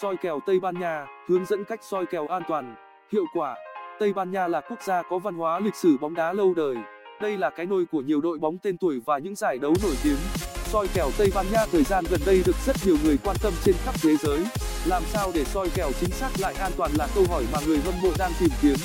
Soi 0.00 0.16
kèo 0.16 0.40
Tây 0.46 0.60
Ban 0.60 0.80
Nha, 0.80 1.06
hướng 1.28 1.44
dẫn 1.44 1.64
cách 1.64 1.80
soi 1.82 2.06
kèo 2.06 2.26
an 2.26 2.42
toàn, 2.48 2.74
hiệu 3.12 3.24
quả. 3.34 3.56
Tây 3.98 4.12
Ban 4.12 4.30
Nha 4.30 4.48
là 4.48 4.60
quốc 4.60 4.82
gia 4.82 5.02
có 5.02 5.18
văn 5.18 5.34
hóa 5.34 5.60
lịch 5.60 5.74
sử 5.74 5.96
bóng 6.00 6.14
đá 6.14 6.32
lâu 6.32 6.54
đời. 6.54 6.76
Đây 7.20 7.36
là 7.36 7.50
cái 7.50 7.66
nôi 7.66 7.84
của 7.92 8.00
nhiều 8.00 8.20
đội 8.20 8.38
bóng 8.38 8.58
tên 8.58 8.78
tuổi 8.78 9.00
và 9.06 9.18
những 9.18 9.34
giải 9.34 9.58
đấu 9.58 9.74
nổi 9.82 9.94
tiếng. 10.04 10.16
Soi 10.64 10.86
kèo 10.94 11.10
Tây 11.18 11.28
Ban 11.34 11.46
Nha 11.52 11.66
thời 11.72 11.82
gian 11.82 12.04
gần 12.10 12.20
đây 12.26 12.42
được 12.46 12.56
rất 12.66 12.76
nhiều 12.84 12.96
người 13.04 13.18
quan 13.24 13.36
tâm 13.42 13.52
trên 13.64 13.74
khắp 13.84 13.94
thế 14.02 14.16
giới. 14.16 14.46
Làm 14.86 15.02
sao 15.06 15.30
để 15.34 15.44
soi 15.44 15.68
kèo 15.74 15.90
chính 16.00 16.10
xác 16.10 16.30
lại 16.40 16.54
an 16.54 16.72
toàn 16.76 16.90
là 16.98 17.08
câu 17.14 17.24
hỏi 17.30 17.44
mà 17.52 17.58
người 17.66 17.78
hâm 17.84 17.94
mộ 18.02 18.10
đang 18.18 18.32
tìm 18.40 18.50
kiếm. 18.62 18.76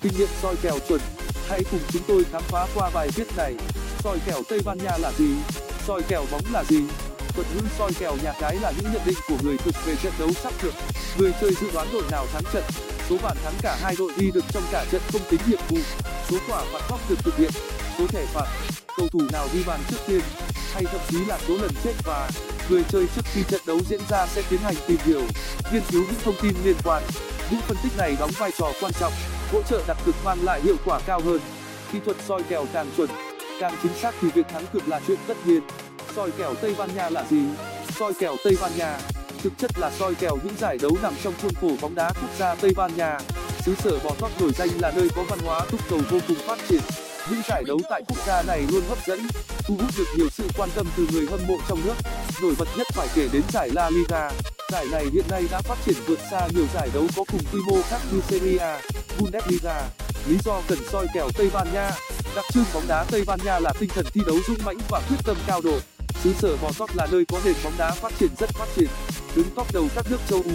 Kinh 0.00 0.12
nghiệm 0.18 0.28
soi 0.28 0.54
kèo 0.62 0.74
chuẩn. 0.88 1.00
Hãy 1.48 1.60
cùng 1.70 1.80
chúng 1.92 2.02
tôi 2.08 2.24
khám 2.24 2.42
phá 2.42 2.66
qua 2.74 2.90
bài 2.94 3.08
viết 3.16 3.26
này. 3.36 3.54
Soi 3.98 4.18
kèo 4.26 4.38
Tây 4.48 4.60
Ban 4.66 4.78
Nha 4.78 4.98
là 5.00 5.12
gì? 5.12 5.34
Soi 5.86 6.02
kèo 6.08 6.24
bóng 6.32 6.42
là 6.52 6.64
gì? 6.64 6.82
Thuật 7.36 7.46
ngữ 7.54 7.60
soi 7.78 7.92
kèo 7.98 8.16
nhà 8.22 8.32
cái 8.40 8.56
là 8.56 8.72
những 8.76 8.92
nhận 8.92 9.02
định 9.06 9.18
của 9.28 9.36
người 9.42 9.56
thực 9.58 9.74
về 9.86 9.96
trận 10.02 10.12
đấu 10.18 10.30
sắp 10.42 10.52
được. 10.62 10.74
Người 11.18 11.32
chơi 11.40 11.54
dự 11.60 11.66
đoán 11.74 11.88
đội 11.92 12.02
nào 12.10 12.26
thắng 12.32 12.42
trận? 12.52 12.64
Số 13.08 13.16
bàn 13.22 13.36
thắng 13.44 13.54
cả 13.62 13.78
hai 13.82 13.94
đội 13.98 14.12
ghi 14.16 14.30
được 14.30 14.44
trong 14.52 14.62
cả 14.72 14.84
trận 14.90 15.02
không 15.12 15.22
tính 15.30 15.40
nhiệm 15.46 15.58
vụ. 15.68 15.78
Số 16.28 16.36
quả 16.48 16.64
phạt 16.72 16.80
góc 16.90 17.00
được 17.08 17.18
thực 17.24 17.36
hiện. 17.36 17.50
Số 17.98 18.06
thẻ 18.06 18.26
phạt, 18.26 18.46
cầu 18.96 19.08
thủ 19.08 19.20
nào 19.32 19.48
ghi 19.52 19.62
bàn 19.66 19.80
trước 19.90 19.96
tiên? 20.06 20.20
Hay 20.72 20.84
thậm 20.84 21.00
chí 21.10 21.24
là 21.24 21.38
số 21.48 21.56
lần 21.58 21.70
chết 21.84 21.92
và 22.04 22.30
người 22.70 22.82
chơi 22.88 23.06
trước 23.16 23.22
khi 23.32 23.42
trận 23.48 23.60
đấu 23.66 23.78
diễn 23.88 24.00
ra 24.08 24.26
sẽ 24.26 24.42
tiến 24.50 24.60
hành 24.60 24.74
tìm 24.86 24.98
hiểu. 25.04 25.22
Nghiên 25.72 25.82
cứu 25.90 26.02
những 26.02 26.20
thông 26.24 26.34
tin 26.42 26.54
liên 26.64 26.76
quan. 26.84 27.02
Những 27.50 27.60
phân 27.60 27.76
tích 27.82 27.92
này 27.98 28.16
đóng 28.20 28.30
vai 28.38 28.50
trò 28.58 28.72
quan 28.80 28.92
trọng, 29.00 29.12
hỗ 29.52 29.62
trợ 29.62 29.82
đặt 29.86 29.96
cược 30.06 30.14
mang 30.24 30.44
lại 30.44 30.60
hiệu 30.60 30.76
quả 30.84 31.00
cao 31.06 31.20
hơn. 31.20 31.40
Kỹ 31.92 31.98
thuật 32.04 32.16
soi 32.28 32.42
kèo 32.48 32.66
càng 32.72 32.90
chuẩn, 32.96 33.10
càng 33.60 33.76
chính 33.82 33.92
xác 34.02 34.14
thì 34.20 34.28
việc 34.34 34.48
thắng 34.48 34.66
cược 34.72 34.88
là 34.88 35.00
chuyện 35.06 35.18
tất 35.26 35.36
nhiên 35.46 35.60
soi 36.16 36.30
kèo 36.38 36.54
tây 36.54 36.74
ban 36.78 36.96
nha 36.96 37.10
là 37.10 37.24
gì? 37.30 37.42
Soi 37.98 38.12
kèo 38.20 38.36
tây 38.44 38.56
ban 38.60 38.72
nha. 38.76 38.98
Thực 39.42 39.52
chất 39.58 39.70
là 39.78 39.90
soi 39.98 40.14
kèo 40.14 40.38
những 40.44 40.56
giải 40.60 40.78
đấu 40.82 40.92
nằm 41.02 41.14
trong 41.24 41.34
khuôn 41.42 41.54
khổ 41.60 41.70
bóng 41.80 41.94
đá 41.94 42.12
quốc 42.20 42.30
gia 42.38 42.54
tây 42.54 42.70
ban 42.76 42.96
nha. 42.96 43.18
Xứ 43.66 43.74
sở 43.84 43.98
bò 44.04 44.10
tót 44.20 44.30
nổi 44.40 44.50
danh 44.58 44.68
là 44.80 44.92
nơi 44.96 45.08
có 45.16 45.24
văn 45.28 45.38
hóa, 45.44 45.60
túc 45.70 45.80
cầu 45.90 45.98
vô 46.10 46.18
cùng 46.28 46.36
phát 46.46 46.58
triển. 46.68 46.80
Những 47.30 47.40
giải 47.48 47.62
đấu 47.66 47.80
tại 47.90 48.02
quốc 48.08 48.18
gia 48.26 48.42
này 48.42 48.62
luôn 48.72 48.82
hấp 48.88 48.98
dẫn, 49.06 49.26
thu 49.64 49.76
hút 49.80 49.90
được 49.98 50.04
nhiều 50.16 50.28
sự 50.30 50.44
quan 50.58 50.68
tâm 50.74 50.86
từ 50.96 51.06
người 51.12 51.26
hâm 51.30 51.40
mộ 51.46 51.56
trong 51.68 51.80
nước. 51.84 51.94
Nổi 52.42 52.54
bật 52.58 52.68
nhất 52.76 52.86
phải 52.90 53.08
kể 53.14 53.28
đến 53.32 53.42
giải 53.52 53.70
la 53.72 53.90
liga. 53.90 54.30
Giải 54.72 54.86
này 54.92 55.06
hiện 55.12 55.24
nay 55.30 55.44
đã 55.50 55.60
phát 55.60 55.78
triển 55.84 55.96
vượt 56.06 56.18
xa 56.30 56.48
nhiều 56.54 56.66
giải 56.74 56.88
đấu 56.94 57.06
có 57.16 57.24
cùng 57.32 57.42
quy 57.52 57.60
mô 57.66 57.82
khác 57.82 58.00
như 58.12 58.20
serie 58.28 58.58
a, 58.58 58.80
bundesliga. 59.18 59.82
Lý 60.28 60.38
do 60.44 60.60
cần 60.68 60.78
soi 60.92 61.06
kèo 61.14 61.28
tây 61.38 61.50
ban 61.52 61.66
nha. 61.74 61.90
Đặc 62.36 62.44
trưng 62.52 62.64
bóng 62.74 62.88
đá 62.88 63.04
tây 63.10 63.22
ban 63.26 63.38
nha 63.44 63.58
là 63.58 63.72
tinh 63.80 63.90
thần 63.94 64.06
thi 64.14 64.20
đấu 64.26 64.36
dũng 64.48 64.64
mãnh 64.64 64.78
và 64.90 65.00
quyết 65.08 65.18
tâm 65.26 65.36
cao 65.46 65.60
độ 65.60 65.78
xứ 66.26 66.34
sở 66.38 66.56
bò 66.56 66.70
tót 66.78 66.90
là 66.96 67.06
nơi 67.10 67.24
có 67.32 67.40
nền 67.44 67.54
bóng 67.64 67.72
đá 67.78 67.90
phát 67.90 68.12
triển 68.18 68.30
rất 68.38 68.50
phát 68.50 68.68
triển. 68.76 68.88
Đứng 69.34 69.46
top 69.56 69.72
đầu 69.72 69.88
các 69.94 70.06
nước 70.10 70.18
châu 70.28 70.42
âu, 70.42 70.52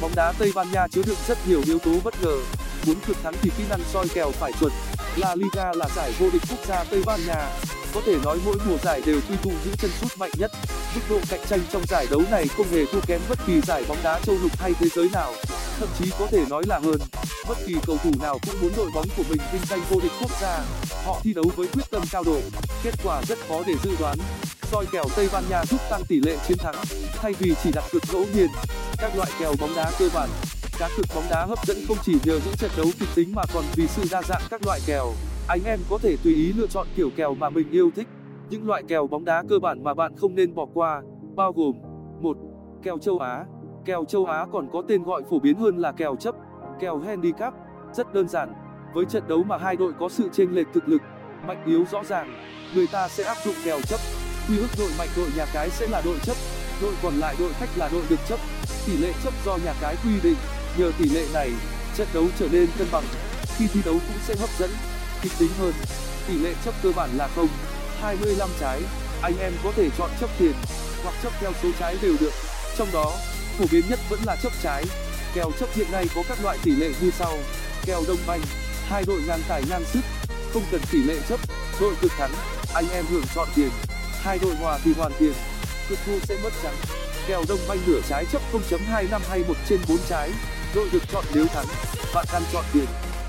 bóng 0.00 0.12
đá 0.14 0.32
tây 0.38 0.52
ban 0.54 0.72
nha 0.72 0.86
chứa 0.90 1.02
đựng 1.06 1.16
rất 1.28 1.38
nhiều 1.48 1.62
yếu 1.66 1.78
tố 1.78 1.90
bất 2.04 2.22
ngờ. 2.22 2.38
Muốn 2.86 2.96
cực 3.06 3.16
thắng 3.22 3.34
thì 3.42 3.50
kỹ 3.58 3.64
năng 3.70 3.80
soi 3.92 4.08
kèo 4.08 4.30
phải 4.30 4.52
chuẩn. 4.60 4.72
La 5.16 5.34
liga 5.34 5.72
là 5.74 5.86
giải 5.96 6.12
vô 6.18 6.30
địch 6.32 6.42
quốc 6.50 6.58
gia 6.68 6.84
tây 6.84 7.02
ban 7.06 7.26
nha. 7.26 7.50
Có 7.94 8.00
thể 8.06 8.16
nói 8.24 8.38
mỗi 8.44 8.56
mùa 8.68 8.76
giải 8.82 9.02
đều 9.06 9.20
quy 9.28 9.36
tụ 9.42 9.50
những 9.64 9.76
chân 9.78 9.90
sút 10.00 10.18
mạnh 10.18 10.30
nhất. 10.38 10.50
Mức 10.94 11.00
độ 11.10 11.18
cạnh 11.28 11.40
tranh 11.48 11.60
trong 11.72 11.82
giải 11.88 12.06
đấu 12.10 12.22
này 12.30 12.48
không 12.56 12.66
hề 12.70 12.86
thua 12.86 13.00
kém 13.06 13.20
bất 13.28 13.38
kỳ 13.46 13.60
giải 13.66 13.84
bóng 13.88 13.98
đá 14.02 14.20
châu 14.20 14.36
lục 14.42 14.58
hay 14.58 14.72
thế 14.80 14.88
giới 14.94 15.08
nào. 15.12 15.32
Thậm 15.78 15.88
chí 15.98 16.10
có 16.18 16.26
thể 16.30 16.44
nói 16.50 16.62
là 16.66 16.80
hơn. 16.84 16.98
Bất 17.48 17.58
kỳ 17.66 17.74
cầu 17.86 17.96
thủ 18.04 18.10
nào 18.20 18.38
cũng 18.46 18.60
muốn 18.60 18.72
đội 18.76 18.90
bóng 18.94 19.06
của 19.16 19.24
mình 19.28 19.40
vinh 19.52 19.62
danh 19.70 19.80
vô 19.90 20.00
địch 20.00 20.12
quốc 20.20 20.30
gia. 20.40 20.64
Họ 21.04 21.20
thi 21.22 21.32
đấu 21.32 21.44
với 21.56 21.66
quyết 21.66 21.90
tâm 21.90 22.02
cao 22.10 22.24
độ. 22.24 22.40
Kết 22.82 22.94
quả 23.04 23.22
rất 23.28 23.38
khó 23.48 23.62
để 23.66 23.74
dự 23.84 23.90
đoán 23.98 24.18
soi 24.70 24.86
kèo 24.92 25.04
tây 25.16 25.28
ban 25.32 25.44
nha 25.50 25.64
giúp 25.64 25.80
tăng 25.90 26.02
tỷ 26.08 26.20
lệ 26.20 26.36
chiến 26.46 26.58
thắng, 26.58 26.74
thay 27.12 27.32
vì 27.38 27.54
chỉ 27.62 27.70
đặt 27.74 27.84
cược 27.92 28.02
ngẫu 28.12 28.24
nhiên. 28.34 28.48
Các 28.98 29.16
loại 29.16 29.30
kèo 29.40 29.52
bóng 29.60 29.70
đá 29.76 29.90
cơ 29.98 30.08
bản, 30.14 30.28
cá 30.78 30.88
cược 30.96 31.06
bóng 31.14 31.24
đá 31.30 31.46
hấp 31.46 31.66
dẫn 31.66 31.76
không 31.88 31.96
chỉ 32.02 32.12
nhờ 32.12 32.40
những 32.44 32.54
trận 32.58 32.70
đấu 32.76 32.86
kịch 33.00 33.08
tính 33.14 33.32
mà 33.34 33.42
còn 33.54 33.64
vì 33.76 33.86
sự 33.86 34.02
đa 34.10 34.22
dạng 34.22 34.42
các 34.50 34.60
loại 34.66 34.80
kèo. 34.86 35.12
Anh 35.48 35.60
em 35.64 35.78
có 35.90 35.98
thể 35.98 36.16
tùy 36.24 36.34
ý 36.34 36.52
lựa 36.52 36.66
chọn 36.66 36.86
kiểu 36.96 37.10
kèo 37.16 37.34
mà 37.34 37.50
mình 37.50 37.70
yêu 37.70 37.90
thích. 37.96 38.08
Những 38.50 38.66
loại 38.66 38.82
kèo 38.88 39.06
bóng 39.06 39.24
đá 39.24 39.42
cơ 39.48 39.58
bản 39.58 39.84
mà 39.84 39.94
bạn 39.94 40.16
không 40.16 40.34
nên 40.34 40.54
bỏ 40.54 40.66
qua, 40.74 41.02
bao 41.36 41.52
gồm, 41.52 41.72
một, 42.20 42.36
kèo 42.82 42.98
châu 42.98 43.18
á. 43.18 43.44
Kèo 43.84 44.04
châu 44.04 44.26
á 44.26 44.46
còn 44.52 44.68
có 44.72 44.82
tên 44.88 45.02
gọi 45.02 45.22
phổ 45.30 45.38
biến 45.38 45.56
hơn 45.56 45.78
là 45.78 45.92
kèo 45.92 46.16
chấp, 46.16 46.34
kèo 46.80 46.98
handicap, 46.98 47.54
rất 47.94 48.14
đơn 48.14 48.28
giản. 48.28 48.52
Với 48.94 49.04
trận 49.04 49.22
đấu 49.28 49.42
mà 49.42 49.58
hai 49.58 49.76
đội 49.76 49.92
có 50.00 50.08
sự 50.08 50.28
chênh 50.32 50.54
lệch 50.54 50.66
thực 50.74 50.88
lực, 50.88 51.02
mạnh 51.46 51.62
yếu 51.66 51.84
rõ 51.90 52.04
ràng, 52.04 52.34
người 52.74 52.86
ta 52.86 53.08
sẽ 53.08 53.24
áp 53.24 53.36
dụng 53.44 53.54
kèo 53.64 53.80
chấp 53.80 54.00
quy 54.50 54.58
ước 54.58 54.68
đội 54.78 54.90
mạnh, 54.98 55.08
đội 55.16 55.28
nhà 55.36 55.46
cái 55.46 55.70
sẽ 55.70 55.86
là 55.86 56.00
đội 56.00 56.18
chấp. 56.22 56.36
Đội 56.82 56.94
còn 57.02 57.20
lại 57.20 57.36
đội 57.38 57.52
khách 57.60 57.68
là 57.76 57.88
đội 57.88 58.02
được 58.08 58.20
chấp. 58.28 58.40
Tỷ 58.86 58.96
lệ 58.96 59.12
chấp 59.24 59.34
do 59.44 59.56
nhà 59.56 59.74
cái 59.80 59.96
quy 60.04 60.20
định. 60.22 60.36
Nhờ 60.76 60.92
tỷ 60.98 61.04
lệ 61.04 61.26
này, 61.32 61.50
trận 61.96 62.08
đấu 62.12 62.26
trở 62.38 62.48
nên 62.48 62.66
cân 62.78 62.88
bằng. 62.90 63.04
Khi 63.56 63.66
thi 63.74 63.80
đấu 63.84 63.94
cũng 63.94 64.18
sẽ 64.26 64.34
hấp 64.40 64.50
dẫn, 64.58 64.70
kịch 65.22 65.32
tính 65.38 65.50
hơn. 65.58 65.72
Tỷ 66.28 66.34
lệ 66.34 66.54
chấp 66.64 66.74
cơ 66.82 66.92
bản 66.96 67.10
là 67.16 67.28
không 67.34 67.48
trái. 68.60 68.80
Anh 69.22 69.34
em 69.40 69.52
có 69.64 69.72
thể 69.76 69.88
chọn 69.98 70.10
chấp 70.20 70.30
tiền, 70.38 70.52
hoặc 71.02 71.14
chấp 71.22 71.32
theo 71.40 71.52
số 71.62 71.68
trái 71.80 71.96
đều 72.02 72.14
được. 72.20 72.32
Trong 72.78 72.88
đó, 72.92 73.12
phổ 73.58 73.64
biến 73.72 73.84
nhất 73.88 74.00
vẫn 74.08 74.20
là 74.26 74.36
chấp 74.42 74.52
trái. 74.62 74.84
Kèo 75.34 75.50
chấp 75.60 75.68
hiện 75.74 75.92
nay 75.92 76.06
có 76.14 76.22
các 76.28 76.38
loại 76.42 76.58
tỷ 76.62 76.70
lệ 76.70 76.92
như 77.00 77.10
sau. 77.18 77.38
Kèo 77.86 78.02
đông 78.08 78.18
banh, 78.26 78.40
hai 78.88 79.04
đội 79.06 79.20
ngang 79.26 79.40
tài 79.48 79.62
ngang 79.70 79.84
sức, 79.92 80.00
không 80.52 80.62
cần 80.70 80.80
tỷ 80.92 80.98
lệ 81.02 81.16
chấp. 81.28 81.40
Đội 81.80 81.94
cực 82.00 82.12
thắng, 82.18 82.32
anh 82.74 82.90
em 82.92 83.04
hưởng 83.10 83.24
chọn 83.34 83.48
tiền 83.56 83.70
hai 84.22 84.38
đội 84.38 84.54
hòa 84.54 84.78
thì 84.84 84.92
hoàn 84.96 85.12
tiền. 85.18 85.32
Cực 85.88 85.98
thua 86.06 86.18
sẽ 86.22 86.36
mất 86.42 86.52
trắng. 86.62 86.74
Kèo 87.26 87.44
đông 87.48 87.58
banh 87.68 87.78
nửa 87.86 88.00
trái 88.08 88.24
chấp 88.32 88.42
hay 89.28 89.44
trên 89.68 89.80
trái. 90.08 90.30
Đội 90.74 90.88
được 90.92 91.02
chọn 91.12 91.24
nếu 91.34 91.46
thắng, 91.46 91.66
bạn 92.14 92.26
ăn 92.32 92.42
chọn 92.52 92.64
tiền. 92.72 92.86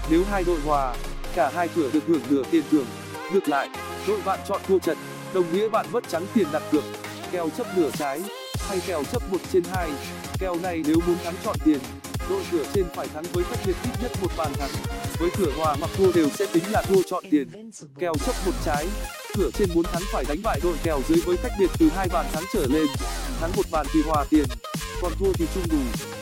Nếu 0.09 0.23
hai 0.31 0.43
đội 0.43 0.59
hòa, 0.59 0.95
cả 1.35 1.51
hai 1.55 1.67
cửa 1.75 1.89
được 1.93 2.03
hưởng 2.07 2.21
nửa 2.29 2.43
tiền 2.51 2.63
thưởng. 2.71 2.85
Ngược 3.33 3.49
lại, 3.49 3.69
đội 4.07 4.21
bạn 4.25 4.39
chọn 4.47 4.61
thua 4.67 4.79
trận, 4.79 4.97
đồng 5.33 5.53
nghĩa 5.53 5.69
bạn 5.69 5.85
mất 5.91 6.03
trắng 6.09 6.25
tiền 6.33 6.47
đặt 6.51 6.63
cược. 6.71 6.83
Kèo 7.31 7.49
chấp 7.57 7.77
nửa 7.77 7.89
trái, 7.91 8.21
hay 8.69 8.79
kèo 8.87 9.03
chấp 9.11 9.21
trên 9.53 9.63
kèo 10.39 10.55
này 10.55 10.83
nếu 10.85 10.97
muốn 11.07 11.17
thắng 11.23 11.35
chọn 11.45 11.55
tiền, 11.65 11.79
đội 12.29 12.43
cửa 12.51 12.63
trên 12.73 12.85
phải 12.95 13.07
thắng 13.13 13.23
với 13.33 13.43
cách 13.49 13.59
biệt 13.65 13.75
ít 13.83 13.91
nhất 14.01 14.11
một 14.21 14.31
bàn 14.37 14.53
thắng. 14.53 14.69
Với 15.19 15.29
cửa 15.37 15.51
hòa 15.57 15.75
hoặc 15.79 15.91
thua 15.97 16.11
đều 16.11 16.29
sẽ 16.29 16.45
tính 16.53 16.63
là 16.71 16.81
thua 16.81 17.01
chọn 17.09 17.23
tiền. 17.31 17.71
Kèo 17.99 18.13
chấp 18.25 18.35
một 18.45 18.53
trái 18.65 18.87
cửa 19.37 19.49
trên 19.53 19.69
muốn 19.73 19.83
thắng 19.83 20.03
phải 20.11 20.25
đánh 20.27 20.41
bại 20.43 20.59
đội 20.63 20.75
kèo 20.83 21.01
dưới 21.07 21.17
với 21.25 21.37
cách 21.37 21.51
biệt 21.59 21.69
từ 21.79 21.89
hai 21.95 22.07
bàn 22.07 22.25
thắng 22.33 22.43
trở 22.53 22.65
lên, 22.65 22.87
thắng 23.39 23.51
một 23.55 23.65
bàn 23.71 23.85
thì 23.93 23.99
hòa 24.05 24.25
tiền, 24.29 24.45
còn 25.01 25.11
thua 25.19 25.33
thì 25.33 25.45
chung 25.55 25.63
đủ. 25.71 25.77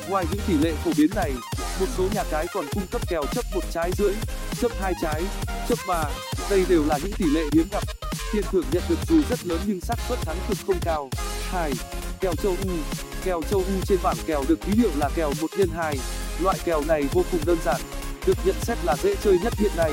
Ngoài 0.09 0.25
những 0.31 0.41
tỷ 0.47 0.53
lệ 0.53 0.73
phổ 0.85 0.91
biến 0.97 1.09
này, 1.15 1.31
một 1.79 1.85
số 1.97 2.03
nhà 2.13 2.23
cái 2.31 2.47
còn 2.53 2.65
cung 2.73 2.87
cấp 2.91 3.01
kèo 3.09 3.23
chấp 3.35 3.45
một 3.53 3.61
trái 3.71 3.91
rưỡi, 3.97 4.13
chấp 4.61 4.71
hai 4.81 4.93
trái, 5.01 5.23
chấp 5.69 5.77
ba. 5.87 6.03
Đây 6.49 6.65
đều 6.69 6.85
là 6.85 6.97
những 7.03 7.13
tỷ 7.17 7.25
lệ 7.25 7.43
hiếm 7.53 7.67
gặp. 7.71 7.83
Tiền 8.33 8.43
thưởng 8.51 8.65
nhận 8.71 8.83
được 8.89 8.99
dù 9.09 9.21
rất 9.29 9.45
lớn 9.45 9.59
nhưng 9.65 9.81
xác 9.81 9.95
suất 10.07 10.19
thắng 10.21 10.37
cực 10.49 10.57
không 10.67 10.79
cao. 10.81 11.09
Hai. 11.49 11.73
Kèo 12.19 12.33
châu 12.35 12.55
u. 12.63 12.69
Kèo 13.23 13.41
châu 13.49 13.59
u 13.59 13.85
trên 13.87 13.99
bảng 14.03 14.17
kèo 14.25 14.43
được 14.47 14.61
ký 14.61 14.71
hiệu 14.77 14.91
là 14.95 15.09
kèo 15.15 15.33
một 15.41 15.47
nhân 15.57 15.69
hai. 15.75 15.97
Loại 16.39 16.57
kèo 16.65 16.81
này 16.87 17.03
vô 17.13 17.23
cùng 17.31 17.41
đơn 17.45 17.57
giản, 17.65 17.81
được 18.25 18.37
nhận 18.45 18.55
xét 18.61 18.77
là 18.83 18.95
dễ 19.03 19.15
chơi 19.23 19.39
nhất 19.43 19.53
hiện 19.57 19.71
nay. 19.77 19.91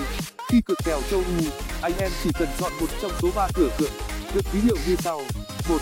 Khi 0.49 0.61
cược 0.67 0.79
kèo 0.85 1.01
châu 1.11 1.21
u 1.21 1.45
anh 1.83 1.93
em 1.99 2.11
chỉ 2.25 2.31
cần 2.39 2.49
chọn 2.61 2.73
một 2.81 2.87
trong 3.03 3.13
số 3.23 3.29
ba 3.35 3.49
cửa 3.55 3.69
cược 3.79 3.91
được 4.35 4.45
ký 4.53 4.59
hiệu 4.61 4.77
như 4.87 4.97
sau. 5.05 5.23
Một, 5.69 5.79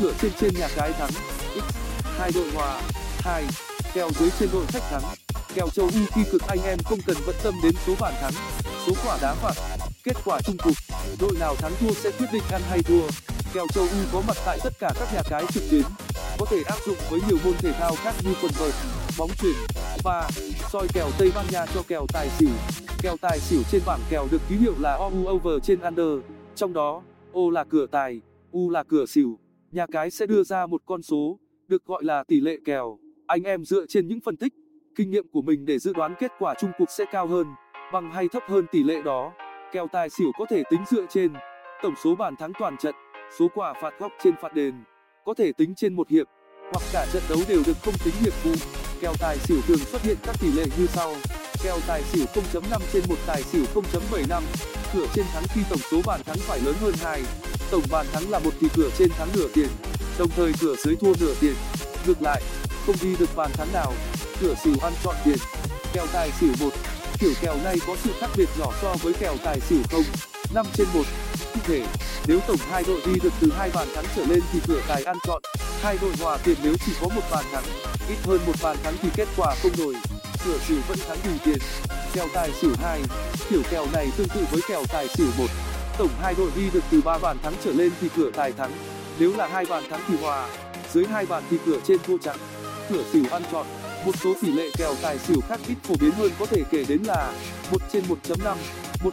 cửa 0.00 0.12
trên 0.22 0.32
trên 0.40 0.54
nhà 0.54 0.68
cái 0.76 0.92
thắng. 0.92 1.10
X, 1.54 1.74
hai 2.18 2.30
đội 2.34 2.50
hòa. 2.54 2.80
Hai, 3.18 3.44
kèo 3.94 4.10
dưới 4.18 4.30
trên 4.40 4.48
đội 4.52 4.66
khách 4.66 4.82
thắng. 4.90 5.02
Kèo 5.54 5.68
châu 5.68 5.86
u 5.86 6.00
khi 6.14 6.24
cực 6.32 6.42
anh 6.48 6.58
em 6.64 6.78
không 6.84 6.98
cần 7.06 7.16
bận 7.26 7.36
tâm 7.42 7.54
đến 7.62 7.72
số 7.86 7.94
bàn 8.00 8.14
thắng, 8.20 8.32
số 8.86 8.92
quả 9.04 9.18
đá 9.22 9.34
phạt. 9.34 9.54
Kết 10.04 10.16
quả 10.24 10.40
chung 10.44 10.56
cuộc, 10.64 10.96
đội 11.20 11.32
nào 11.40 11.56
thắng 11.56 11.72
thua 11.80 11.94
sẽ 11.94 12.10
quyết 12.10 12.26
định 12.32 12.42
ăn 12.50 12.62
hay 12.70 12.82
thua. 12.82 13.08
Kèo 13.52 13.66
châu 13.74 13.84
u 13.84 13.98
có 14.12 14.22
mặt 14.26 14.36
tại 14.46 14.58
tất 14.64 14.72
cả 14.78 14.90
các 15.00 15.14
nhà 15.14 15.22
cái 15.30 15.44
trực 15.54 15.62
tuyến, 15.70 15.82
có 16.38 16.46
thể 16.50 16.62
áp 16.66 16.78
dụng 16.86 16.96
với 17.10 17.20
nhiều 17.28 17.38
môn 17.44 17.54
thể 17.58 17.72
thao 17.72 17.96
khác 18.04 18.14
như 18.24 18.34
quần 18.42 18.52
vợt, 18.58 18.74
bóng 19.18 19.30
chuyền. 19.42 19.54
Và 20.04 20.30
soi 20.72 20.86
kèo 20.94 21.10
tây 21.18 21.30
ban 21.34 21.46
nha 21.50 21.66
cho 21.74 21.82
kèo 21.88 22.06
tài 22.12 22.28
xỉu 22.38 22.50
kèo 23.06 23.16
tài 23.20 23.38
xỉu 23.38 23.62
trên 23.70 23.82
bảng 23.86 24.00
kèo 24.10 24.26
được 24.30 24.40
ký 24.48 24.56
hiệu 24.56 24.74
là 24.80 24.94
ou 24.94 25.28
over 25.28 25.62
trên 25.62 25.80
under. 25.80 26.18
Trong 26.54 26.72
đó, 26.72 27.02
o 27.32 27.40
là 27.52 27.64
cửa 27.64 27.86
tài, 27.86 28.20
u 28.50 28.70
là 28.70 28.82
cửa 28.82 29.06
xỉu. 29.06 29.38
Nhà 29.72 29.86
cái 29.86 30.10
sẽ 30.10 30.26
đưa 30.26 30.42
ra 30.42 30.66
một 30.66 30.82
con 30.86 31.02
số, 31.02 31.38
được 31.68 31.84
gọi 31.84 32.04
là 32.04 32.24
tỷ 32.24 32.40
lệ 32.40 32.56
kèo. 32.64 32.98
Anh 33.26 33.42
em 33.42 33.64
dựa 33.64 33.86
trên 33.88 34.08
những 34.08 34.20
phân 34.20 34.36
tích, 34.36 34.52
kinh 34.96 35.10
nghiệm 35.10 35.28
của 35.28 35.42
mình 35.42 35.64
để 35.64 35.78
dự 35.78 35.92
đoán 35.92 36.14
kết 36.18 36.32
quả 36.38 36.54
chung 36.60 36.70
cuộc 36.78 36.90
sẽ 36.90 37.04
cao 37.12 37.26
hơn, 37.26 37.46
bằng 37.92 38.10
hay 38.10 38.28
thấp 38.28 38.42
hơn 38.48 38.66
tỷ 38.72 38.82
lệ 38.82 39.02
đó. 39.02 39.32
Kèo 39.72 39.86
tài 39.92 40.10
xỉu 40.10 40.32
có 40.38 40.46
thể 40.50 40.62
tính 40.70 40.80
dựa 40.90 41.06
trên 41.08 41.32
tổng 41.82 41.94
số 42.04 42.14
bàn 42.14 42.36
thắng 42.36 42.52
toàn 42.58 42.76
trận, 42.76 42.94
số 43.38 43.48
quả 43.54 43.74
phạt 43.82 43.94
góc 43.98 44.12
trên 44.22 44.34
phạt 44.42 44.54
đền, 44.54 44.74
có 45.24 45.34
thể 45.34 45.52
tính 45.52 45.74
trên 45.74 45.96
một 45.96 46.08
hiệp, 46.08 46.26
hoặc 46.62 46.82
cả 46.92 47.06
trận 47.12 47.22
đấu 47.28 47.38
đều 47.48 47.62
được 47.66 47.76
không 47.84 47.94
tính 48.04 48.14
hiệp 48.20 48.32
phụ 48.32 48.50
kèo 49.00 49.12
tài 49.20 49.36
xỉu 49.38 49.58
thường 49.66 49.78
xuất 49.78 50.02
hiện 50.02 50.16
các 50.22 50.36
tỷ 50.40 50.52
lệ 50.52 50.64
như 50.78 50.86
sau 50.86 51.12
kèo 51.62 51.78
tài 51.86 52.02
xỉu 52.12 52.24
0.5 52.34 52.80
trên 52.92 53.02
một 53.08 53.16
tài 53.26 53.42
xỉu 53.42 53.64
0.75 53.74 54.42
cửa 54.94 55.06
trên 55.14 55.24
thắng 55.32 55.44
khi 55.54 55.60
tổng 55.70 55.80
số 55.90 56.00
bàn 56.06 56.20
thắng 56.26 56.36
phải 56.38 56.60
lớn 56.60 56.74
hơn 56.80 56.94
hai. 57.02 57.22
Tổng 57.70 57.82
bàn 57.90 58.06
thắng 58.12 58.30
là 58.30 58.38
một 58.38 58.50
thì 58.60 58.68
cửa 58.76 58.90
trên 58.98 59.08
thắng 59.10 59.28
nửa 59.34 59.48
tiền, 59.54 59.68
đồng 60.18 60.28
thời 60.36 60.52
cửa 60.60 60.74
dưới 60.84 60.96
thua 60.96 61.12
nửa 61.20 61.34
tiền. 61.40 61.54
Ngược 62.06 62.22
lại, 62.22 62.42
không 62.86 62.96
đi 63.02 63.16
được 63.18 63.36
bàn 63.36 63.50
thắng 63.52 63.72
nào, 63.72 63.92
cửa 64.40 64.54
xỉu 64.64 64.74
ăn 64.82 64.92
trọn 65.04 65.14
tiền. 65.24 65.38
Kèo 65.92 66.06
tài 66.12 66.30
xỉu 66.40 66.52
kiểu 67.18 67.32
kèo 67.40 67.56
này 67.64 67.76
có 67.86 67.96
sự 68.04 68.10
khác 68.20 68.30
biệt 68.36 68.48
nhỏ 68.58 68.72
so 68.82 68.94
với 69.02 69.12
kèo 69.12 69.36
tài 69.44 69.60
xỉu 69.60 69.78
không. 69.90 70.04
Trên 70.74 70.86
cụ 70.92 71.02
thể, 71.64 71.82
nếu 72.26 72.40
tổng 72.46 72.56
hai 72.70 72.84
đội 72.86 73.00
đi 73.06 73.12
được 73.22 73.32
từ 73.40 73.52
hai 73.58 73.70
bàn 73.74 73.88
thắng 73.94 74.04
trở 74.16 74.24
lên 74.26 74.40
thì 74.52 74.60
cửa 74.68 74.80
tài 74.88 75.02
ăn 75.02 75.16
trọn. 75.26 75.42
Hai 75.82 75.98
đội 76.02 76.12
hòa 76.20 76.38
tiền 76.44 76.56
nếu 76.62 76.74
chỉ 76.86 76.92
có 77.00 77.08
một 77.08 77.22
bàn 77.30 77.44
thắng, 77.52 77.64
ít 78.08 78.16
hơn 78.24 78.40
một 78.46 78.52
bàn 78.62 78.76
thắng 78.82 78.94
thì 79.02 79.08
kết 79.16 79.28
quả 79.36 79.54
không 79.62 79.72
đổi 79.78 79.94
cửa 80.46 80.58
xỉu 80.68 80.78
vẫn 80.88 80.98
thắng 81.08 81.18
ưu 81.24 81.34
tiên. 81.44 81.58
Kèo 82.12 82.26
tài 82.34 82.50
xỉu 82.52 82.70
kiểu 83.50 83.62
kèo 83.70 83.86
này 83.92 84.08
tương 84.16 84.28
tự 84.28 84.44
với 84.50 84.60
kèo 84.68 84.82
tài 84.88 85.08
xỉu 85.08 85.26
tổng 85.98 86.10
hai 86.22 86.34
đội 86.38 86.50
đi 86.56 86.70
được 86.72 86.84
từ 86.90 87.02
ba 87.02 87.18
bàn 87.18 87.36
thắng 87.42 87.54
trở 87.64 87.72
lên 87.72 87.92
thì 88.00 88.08
cửa 88.16 88.30
tài 88.34 88.52
thắng. 88.52 88.72
Nếu 89.18 89.36
là 89.36 89.48
hai 89.48 89.64
bàn 89.66 89.84
thắng 89.90 90.00
thì 90.08 90.14
hòa. 90.16 90.48
Dưới 90.92 91.04
hai 91.06 91.26
bàn 91.26 91.42
thì 91.50 91.56
cửa 91.66 91.78
trên 91.86 91.98
thua 92.06 92.18
trắng. 92.18 92.38
Cửa 92.88 93.02
xỉu 93.12 93.24
ăn 93.30 93.42
trọn. 93.52 93.66
Một 94.06 94.12
số 94.24 94.34
tỷ 94.42 94.52
lệ 94.52 94.70
kèo 94.78 94.94
tài 95.02 95.18
xỉu 95.18 95.40
khác 95.48 95.60
ít 95.68 95.74
phổ 95.82 95.94
biến 96.00 96.10
hơn 96.10 96.30
có 96.38 96.46
thể 96.46 96.62
kể 96.70 96.84
đến 96.88 97.02
là 97.02 97.32
1 97.70 97.78
trên 97.92 98.04
1.5 98.28 98.56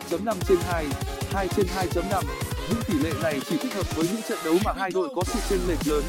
1.5 0.09 0.35
trên 0.47 0.57
2 0.69 0.85
2 1.31 1.47
trên 1.47 1.65
2.5 1.93 2.23
những 2.69 2.81
tỷ 2.87 2.93
lệ 2.93 3.13
này 3.23 3.39
chỉ 3.49 3.57
thích 3.57 3.73
hợp 3.73 3.95
với 3.95 4.07
những 4.11 4.21
trận 4.29 4.37
đấu 4.45 4.55
mà 4.65 4.73
hai 4.77 4.91
đội 4.93 5.09
có 5.15 5.23
sự 5.25 5.39
chênh 5.49 5.59
lệch 5.67 5.87
lớn, 5.87 6.03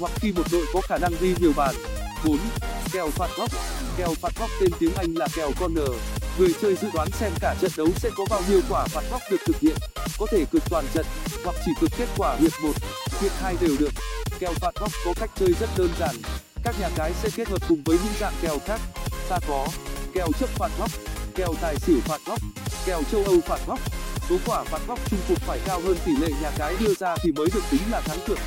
hoặc 0.00 0.12
khi 0.16 0.32
một 0.32 0.42
đội 0.52 0.66
có 0.72 0.80
khả 0.80 0.98
năng 0.98 1.12
ghi 1.20 1.34
nhiều 1.40 1.52
bàn. 1.56 1.74
4 2.24 2.38
kèo 2.92 3.10
phạt 3.10 3.30
góc. 3.36 3.50
Kèo 3.96 4.14
phạt 4.20 4.32
góc 4.38 4.50
tên 4.60 4.70
tiếng 4.78 4.94
anh 4.94 5.14
là 5.14 5.28
kèo 5.36 5.50
corner 5.60 5.88
người 6.38 6.54
chơi 6.62 6.76
dự 6.76 6.88
đoán 6.94 7.08
xem 7.10 7.32
cả 7.40 7.54
trận 7.60 7.70
đấu 7.76 7.88
sẽ 7.96 8.10
có 8.16 8.24
bao 8.30 8.42
nhiêu 8.48 8.60
quả 8.68 8.86
phạt 8.86 9.02
góc 9.10 9.20
được 9.30 9.36
thực 9.46 9.60
hiện. 9.60 9.76
Có 10.18 10.26
thể 10.30 10.44
cực 10.52 10.62
toàn 10.70 10.84
trận 10.94 11.06
hoặc 11.44 11.56
chỉ 11.64 11.72
cực 11.80 11.90
kết 11.98 12.08
quả 12.16 12.36
hiệp 12.36 12.52
1, 12.62 12.72
hiệp 13.20 13.32
2 13.40 13.56
đều 13.60 13.76
được. 13.78 13.90
Kèo 14.38 14.52
phạt 14.52 14.74
góc 14.80 14.90
có 15.04 15.12
cách 15.20 15.30
chơi 15.36 15.52
rất 15.60 15.70
đơn 15.76 15.88
giản. 16.00 16.16
Các 16.64 16.74
nhà 16.80 16.88
cái 16.96 17.12
sẽ 17.22 17.28
kết 17.36 17.48
hợp 17.48 17.68
cùng 17.68 17.82
với 17.84 17.98
những 18.04 18.12
dạng 18.20 18.34
kèo 18.42 18.58
khác. 18.66 18.80
Ta 19.28 19.38
có 19.48 19.68
kèo 20.14 20.28
chấp 20.40 20.48
phạt 20.48 20.70
góc 20.78 20.90
kèo 21.34 21.54
tài 21.60 21.76
xỉu 21.76 22.00
phạt 22.00 22.20
góc 22.26 22.38
kèo 22.86 23.02
châu 23.12 23.24
âu 23.24 23.40
phạt 23.46 23.60
góc. 23.66 23.78
Số 24.28 24.36
quả 24.46 24.64
phạt 24.64 24.80
góc 24.88 24.98
chung 25.10 25.20
cuộc 25.28 25.38
phải 25.38 25.60
cao 25.66 25.80
hơn 25.80 25.96
tỷ 26.04 26.12
lệ 26.16 26.28
nhà 26.42 26.50
cái 26.58 26.74
đưa 26.80 26.94
ra 26.94 27.16
thì 27.22 27.32
mới 27.32 27.46
được 27.54 27.62
tính 27.70 27.82
là 27.90 28.00
thắng 28.00 28.18
cược 28.26 28.38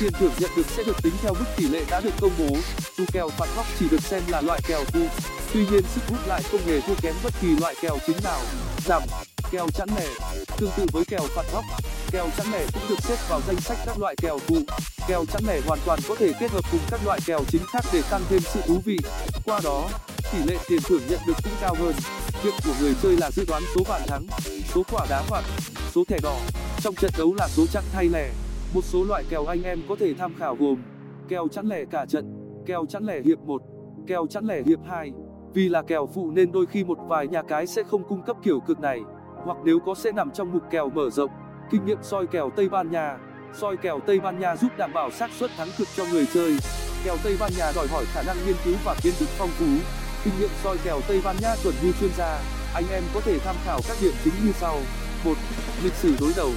tiền 0.00 0.12
thưởng 0.12 0.32
nhận 0.38 0.50
được 0.56 0.66
sẽ 0.76 0.82
được 0.82 1.02
tính 1.02 1.12
theo 1.22 1.34
mức 1.34 1.44
tỷ 1.56 1.68
lệ 1.68 1.84
đã 1.90 2.00
được 2.00 2.14
công 2.20 2.32
bố. 2.38 2.56
Dù 2.96 3.04
kèo 3.12 3.28
phạt 3.28 3.46
góc 3.56 3.66
chỉ 3.78 3.86
được 3.90 4.02
xem 4.02 4.22
là 4.28 4.40
loại 4.40 4.60
kèo 4.66 4.84
phụ 4.84 5.06
tuy 5.54 5.66
nhiên, 5.70 5.82
sức 5.94 6.00
hút 6.08 6.18
lại 6.26 6.42
không 6.52 6.60
hề 6.66 6.80
thua 6.80 6.94
kém 7.02 7.14
bất 7.24 7.32
kỳ 7.40 7.48
loại 7.60 7.74
kèo 7.80 7.98
chính 8.06 8.16
nào. 8.24 8.40
Giảm, 8.86 9.02
kèo 9.50 9.66
chẵn 9.70 9.88
lẻ 9.96 10.06
tương 10.56 10.70
tự 10.76 10.86
với 10.92 11.04
kèo 11.04 11.20
phạt 11.34 11.42
góc 11.52 11.64
kèo 12.10 12.28
chẵn 12.36 12.46
lẻ 12.52 12.66
cũng 12.72 12.82
được 12.88 13.00
xếp 13.02 13.16
vào 13.28 13.40
danh 13.46 13.60
sách 13.60 13.78
các 13.86 13.98
loại 13.98 14.14
kèo 14.22 14.38
phụ 14.38 14.56
kèo 15.08 15.24
chẵn 15.32 15.42
lẻ 15.46 15.60
hoàn 15.66 15.78
toàn 15.86 15.98
có 16.08 16.14
thể 16.14 16.32
kết 16.40 16.50
hợp 16.50 16.64
cùng 16.72 16.80
các 16.90 17.00
loại 17.04 17.20
kèo 17.26 17.40
chính 17.48 17.62
khác 17.72 17.84
để 17.92 18.02
tăng 18.10 18.22
thêm 18.28 18.40
sự 18.54 18.60
thú 18.66 18.80
vị. 18.84 18.98
Qua 19.44 19.60
đó, 19.64 19.88
tỷ 20.32 20.38
lệ 20.46 20.58
tiền 20.68 20.80
thưởng 20.84 21.02
nhận 21.08 21.20
được 21.26 21.36
cũng 21.44 21.52
cao 21.60 21.74
hơn. 21.78 21.94
Việc 22.42 22.54
của 22.64 22.74
người 22.80 22.94
chơi 23.02 23.16
là 23.16 23.30
dự 23.30 23.44
đoán 23.48 23.62
số 23.74 23.82
bàn 23.88 24.02
thắng, 24.06 24.26
số 24.74 24.82
quả 24.90 25.06
đá 25.10 25.22
phạt, 25.22 25.42
số 25.94 26.04
thẻ 26.08 26.18
đỏ. 26.22 26.36
Trong 26.82 26.94
trận 26.94 27.10
đấu 27.18 27.34
là 27.34 27.48
số 27.48 27.66
chẵn 27.66 27.84
hay 27.94 28.08
lẻ 28.12 28.30
một 28.74 28.84
số 28.84 29.04
loại 29.04 29.24
kèo 29.28 29.44
anh 29.46 29.62
em 29.62 29.80
có 29.88 29.96
thể 29.98 30.14
tham 30.14 30.34
khảo 30.38 30.56
gồm 30.56 30.82
kèo 31.28 31.48
chẵn 31.48 31.66
lẻ 31.66 31.84
cả 31.84 32.06
trận, 32.06 32.34
kèo 32.66 32.86
chẵn 32.88 33.04
lẻ 33.04 33.20
hiệp 33.20 33.38
1 33.38 33.62
kèo 34.06 34.26
chẵn 34.30 34.44
lẻ 34.44 34.62
hiệp 34.66 34.78
2 34.88 35.12
vì 35.54 35.68
là 35.68 35.82
kèo 35.82 36.06
phụ 36.06 36.30
nên 36.30 36.52
đôi 36.52 36.66
khi 36.66 36.84
một 36.84 36.98
vài 37.08 37.28
nhà 37.28 37.42
cái 37.42 37.66
sẽ 37.66 37.82
không 37.82 38.04
cung 38.08 38.22
cấp 38.22 38.36
kiểu 38.42 38.60
cực 38.60 38.80
này, 38.80 39.00
hoặc 39.44 39.58
nếu 39.64 39.78
có 39.86 39.94
sẽ 39.94 40.12
nằm 40.12 40.30
trong 40.30 40.52
mục 40.52 40.62
kèo 40.70 40.90
mở 40.90 41.10
rộng. 41.10 41.30
Kinh 41.70 41.84
nghiệm 41.84 41.98
soi 42.02 42.26
kèo 42.26 42.50
tây 42.50 42.68
ban 42.68 42.90
nha, 42.90 43.18
soi 43.54 43.76
kèo 43.76 44.00
tây 44.00 44.20
ban 44.20 44.40
nha 44.40 44.56
giúp 44.56 44.72
đảm 44.78 44.92
bảo 44.92 45.10
xác 45.10 45.30
suất 45.30 45.50
thắng 45.56 45.68
cực 45.78 45.88
cho 45.96 46.04
người 46.12 46.26
chơi. 46.34 46.56
Kèo 47.04 47.16
tây 47.24 47.36
ban 47.40 47.50
nha 47.58 47.72
đòi 47.76 47.86
hỏi 47.88 48.04
khả 48.12 48.22
năng 48.22 48.36
nghiên 48.46 48.56
cứu 48.64 48.74
và 48.84 48.94
kiến 49.02 49.12
thức 49.18 49.28
phong 49.38 49.48
phú. 49.48 49.66
Kinh 50.24 50.34
nghiệm 50.40 50.50
soi 50.62 50.76
kèo 50.84 51.00
tây 51.08 51.20
ban 51.24 51.36
nha 51.42 51.54
chuẩn 51.62 51.74
như 51.82 51.92
chuyên 52.00 52.10
gia, 52.16 52.40
anh 52.74 52.84
em 52.92 53.02
có 53.14 53.20
thể 53.20 53.38
tham 53.38 53.56
khảo 53.64 53.80
các 53.88 53.96
điểm 54.02 54.12
chính 54.24 54.34
như 54.44 54.52
sau. 54.52 54.76
Một, 55.24 55.34
lịch 55.84 55.94
sử 55.94 56.14
đối 56.20 56.32
đầu 56.36 56.50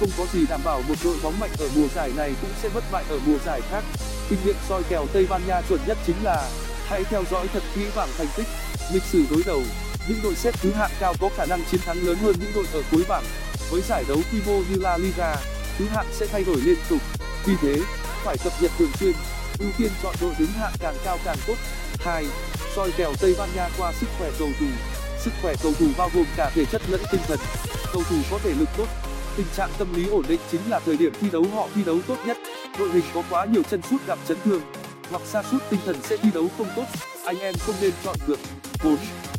không 0.00 0.10
có 0.18 0.26
gì 0.32 0.46
đảm 0.48 0.60
bảo 0.64 0.82
một 0.88 0.94
đội 1.04 1.16
bóng 1.22 1.40
mạnh 1.40 1.50
ở 1.58 1.68
mùa 1.76 1.88
giải 1.94 2.12
này 2.16 2.34
cũng 2.40 2.50
sẽ 2.62 2.68
bất 2.74 2.84
bại 2.92 3.04
ở 3.08 3.18
mùa 3.26 3.38
giải 3.46 3.60
khác. 3.70 3.84
Kinh 4.28 4.38
nghiệm 4.44 4.56
soi 4.68 4.82
kèo 4.88 5.06
tây 5.12 5.26
ban 5.30 5.46
nha 5.46 5.62
chuẩn 5.68 5.80
nhất 5.86 5.98
chính 6.06 6.16
là 6.22 6.50
hãy 6.86 7.04
theo 7.04 7.24
dõi 7.30 7.48
thật 7.52 7.62
kỹ 7.74 7.86
bảng 7.96 8.08
thành 8.18 8.26
tích, 8.36 8.46
lịch 8.92 9.02
sử 9.02 9.24
đối 9.30 9.42
đầu. 9.46 9.62
Những 10.08 10.18
đội 10.22 10.34
xếp 10.34 10.54
thứ 10.60 10.72
hạng 10.72 10.90
cao 11.00 11.14
có 11.20 11.30
khả 11.36 11.46
năng 11.46 11.64
chiến 11.70 11.80
thắng 11.80 12.06
lớn 12.06 12.16
hơn 12.16 12.34
những 12.40 12.52
đội 12.54 12.64
ở 12.72 12.82
cuối 12.90 13.04
bảng. 13.08 13.24
Với 13.70 13.82
giải 13.88 14.04
đấu 14.08 14.18
quy 14.32 14.38
mô 14.46 14.52
như 14.52 14.76
la 14.76 14.98
liga, 14.98 15.36
thứ 15.78 15.84
hạng 15.86 16.06
sẽ 16.12 16.26
thay 16.26 16.44
đổi 16.44 16.56
liên 16.56 16.78
tục. 16.88 17.00
Vì 17.46 17.54
thế, 17.62 17.80
phải 18.24 18.36
cập 18.44 18.52
nhật 18.60 18.70
thường 18.78 18.92
xuyên, 19.00 19.12
ưu 19.58 19.70
tiên 19.78 19.90
chọn 20.02 20.14
đội 20.20 20.34
đứng 20.38 20.52
hạng 20.52 20.72
càng 20.78 20.94
cao 21.04 21.18
càng 21.24 21.36
tốt. 21.46 21.54
2. 22.00 22.26
soi 22.76 22.92
kèo 22.96 23.12
tây 23.20 23.34
ban 23.38 23.48
nha 23.56 23.68
qua 23.78 23.92
sức 24.00 24.06
khỏe 24.18 24.30
cầu 24.38 24.48
thủ. 24.60 24.66
Sức 25.24 25.30
khỏe 25.42 25.54
cầu 25.62 25.72
thủ 25.78 25.86
bao 25.98 26.10
gồm 26.14 26.24
cả 26.36 26.50
thể 26.54 26.64
chất 26.64 26.82
lẫn 26.88 27.00
tinh 27.12 27.20
thần. 27.28 27.38
Cầu 27.92 28.02
thủ 28.10 28.16
có 28.30 28.38
thể 28.44 28.50
lực 28.58 28.68
tốt 28.76 28.86
tình 29.36 29.46
trạng 29.56 29.70
tâm 29.78 29.94
lý 29.94 30.08
ổn 30.08 30.24
định 30.28 30.40
chính 30.50 30.60
là 30.68 30.80
thời 30.80 30.96
điểm 30.96 31.12
thi 31.20 31.28
đấu 31.32 31.44
họ 31.54 31.68
thi 31.74 31.84
đấu 31.84 31.98
tốt 32.06 32.16
nhất. 32.26 32.36
Đội 32.78 32.90
hình 32.90 33.04
có 33.14 33.22
quá 33.30 33.44
nhiều 33.44 33.62
chân 33.70 33.80
sút 33.90 34.06
gặp 34.06 34.18
chấn 34.28 34.36
thương, 34.44 34.62
hoặc 35.10 35.22
sa 35.26 35.42
sút 35.50 35.62
tinh 35.70 35.80
thần 35.86 35.96
sẽ 36.02 36.16
thi 36.16 36.28
đấu 36.34 36.48
không 36.58 36.66
tốt. 36.76 36.84
Anh 37.24 37.38
em 37.38 37.54
không 37.66 37.74
nên 37.80 37.92
chọn 38.04 38.16
cược 38.26 38.38
4. 38.84 38.96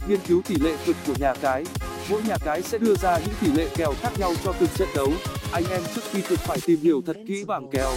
nghiên 0.07 0.19
cứu 0.27 0.41
tỷ 0.47 0.55
lệ 0.55 0.77
cược 0.85 0.95
của 1.07 1.13
nhà 1.19 1.33
cái. 1.33 1.63
Mỗi 2.09 2.21
nhà 2.21 2.35
cái 2.45 2.61
sẽ 2.61 2.77
đưa 2.77 2.95
ra 2.95 3.19
những 3.19 3.35
tỷ 3.41 3.47
lệ 3.51 3.69
kèo 3.75 3.93
khác 4.01 4.19
nhau 4.19 4.33
cho 4.43 4.53
từng 4.59 4.69
trận 4.77 4.87
đấu. 4.95 5.11
Anh 5.51 5.63
em 5.69 5.81
trước 5.95 6.01
khi 6.11 6.21
cược 6.21 6.39
phải 6.39 6.59
tìm 6.65 6.79
hiểu 6.81 7.01
thật 7.05 7.17
kỹ 7.27 7.43
bảng 7.47 7.67
kèo, 7.71 7.91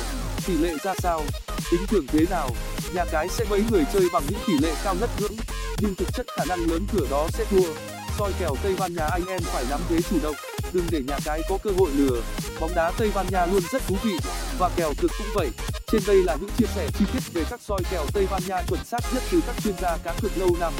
tỷ 0.46 0.56
lệ 0.56 0.74
ra 0.84 0.94
sao, 1.02 1.22
tính 1.70 1.80
thưởng 1.88 2.06
thế 2.08 2.24
nào. 2.30 2.50
Nhà 2.94 3.04
cái 3.12 3.28
sẽ 3.28 3.44
mấy 3.50 3.64
người 3.70 3.84
chơi 3.92 4.08
bằng 4.12 4.22
những 4.28 4.40
tỷ 4.46 4.52
lệ 4.62 4.74
cao 4.84 4.94
ngất 5.00 5.10
ngưỡng, 5.20 5.36
nhưng 5.78 5.94
thực 5.94 6.08
chất 6.14 6.26
khả 6.36 6.44
năng 6.44 6.70
lớn 6.70 6.86
cửa 6.92 7.06
đó 7.10 7.28
sẽ 7.32 7.44
thua. 7.50 7.72
Soi 8.18 8.32
kèo 8.40 8.56
tây 8.62 8.74
ban 8.78 8.94
nha 8.94 9.06
anh 9.06 9.26
em 9.26 9.40
phải 9.42 9.64
nắm 9.70 9.80
thế 9.88 10.02
chủ 10.10 10.16
động 10.22 10.34
đừng 10.72 10.86
để 10.90 11.00
nhà 11.06 11.18
cái 11.24 11.40
có 11.48 11.58
cơ 11.62 11.70
hội 11.78 11.90
lừa. 11.94 12.22
Bóng 12.60 12.74
đá 12.74 12.92
tây 12.98 13.10
ban 13.14 13.26
nha 13.30 13.46
luôn 13.46 13.62
rất 13.72 13.82
thú 13.86 13.96
vị, 14.02 14.18
và 14.58 14.70
kèo 14.76 14.92
cực 14.98 15.10
cũng 15.18 15.26
vậy. 15.34 15.48
Trên 15.92 16.02
đây 16.06 16.16
là 16.16 16.36
những 16.40 16.50
chia 16.58 16.66
sẻ 16.74 16.88
chi 16.98 17.04
tiết 17.12 17.32
về 17.32 17.44
các 17.50 17.60
soi 17.62 17.80
kèo 17.90 18.06
tây 18.12 18.26
ban 18.30 18.42
nha 18.46 18.62
chuẩn 18.68 18.84
xác 18.84 19.00
nhất 19.14 19.22
từ 19.32 19.40
các 19.46 19.56
chuyên 19.64 19.74
gia 19.82 19.96
cá 19.96 20.14
cược 20.22 20.38
lâu 20.38 20.56
năm. 20.60 20.72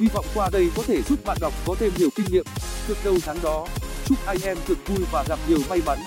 Hy 0.00 0.08
vọng 0.14 0.26
qua 0.34 0.50
đây 0.52 0.70
có 0.76 0.82
thể 0.86 1.02
giúp 1.02 1.24
bạn 1.24 1.38
đọc 1.40 1.52
có 1.66 1.74
thêm 1.78 1.92
nhiều 1.98 2.08
kinh 2.14 2.26
nghiệm. 2.30 2.44
Cược 2.88 3.04
đâu 3.04 3.14
thắng 3.24 3.42
đó, 3.42 3.66
chúc 4.06 4.18
anh 4.26 4.38
em 4.42 4.58
cược 4.68 4.88
vui 4.88 5.04
và 5.12 5.24
gặp 5.28 5.38
nhiều 5.48 5.58
may 5.68 5.80
mắn. 5.86 5.98